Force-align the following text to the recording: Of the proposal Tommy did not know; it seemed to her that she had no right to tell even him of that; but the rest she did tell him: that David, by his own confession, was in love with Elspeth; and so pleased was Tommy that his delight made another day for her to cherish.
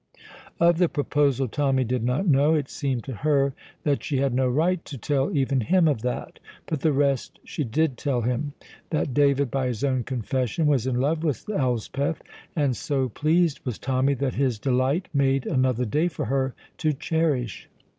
Of 0.59 0.79
the 0.79 0.89
proposal 0.89 1.47
Tommy 1.47 1.83
did 1.83 2.03
not 2.03 2.25
know; 2.25 2.55
it 2.55 2.69
seemed 2.69 3.03
to 3.03 3.13
her 3.17 3.53
that 3.83 4.03
she 4.03 4.17
had 4.17 4.33
no 4.33 4.47
right 4.49 4.83
to 4.85 4.97
tell 4.97 5.29
even 5.37 5.61
him 5.61 5.87
of 5.87 6.01
that; 6.01 6.39
but 6.65 6.81
the 6.81 6.91
rest 6.91 7.39
she 7.43 7.63
did 7.63 7.99
tell 7.99 8.21
him: 8.21 8.53
that 8.89 9.13
David, 9.13 9.51
by 9.51 9.67
his 9.67 9.83
own 9.83 10.03
confession, 10.03 10.65
was 10.65 10.87
in 10.87 10.99
love 10.99 11.23
with 11.23 11.47
Elspeth; 11.51 12.23
and 12.55 12.75
so 12.75 13.09
pleased 13.09 13.59
was 13.63 13.77
Tommy 13.77 14.15
that 14.15 14.33
his 14.33 14.57
delight 14.57 15.07
made 15.13 15.45
another 15.45 15.85
day 15.85 16.07
for 16.07 16.25
her 16.25 16.55
to 16.79 16.93
cherish. 16.93 17.69